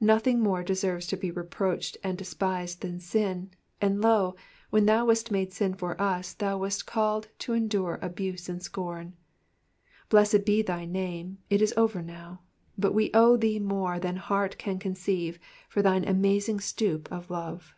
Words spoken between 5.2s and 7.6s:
made sin for us thou wast called to